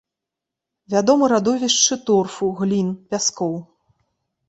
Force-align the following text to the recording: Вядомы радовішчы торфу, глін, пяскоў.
Вядомы 0.93 1.29
радовішчы 1.35 2.01
торфу, 2.09 2.51
глін, 2.65 2.87
пяскоў. 3.13 3.53